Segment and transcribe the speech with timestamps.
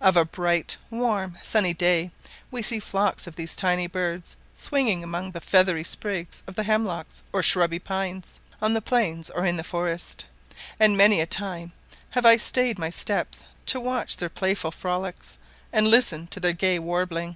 [0.00, 2.12] Of a bright warm, sunny day
[2.52, 7.24] we see flocks of these tiny birds swinging among the feathery sprigs of the hemlocks
[7.32, 10.24] or shrubby pines on the plains or in the forest;
[10.78, 11.72] and many a time
[12.10, 15.36] have I stayed my steps to watch their playful frolics,
[15.72, 17.34] and listen to their gay warbling.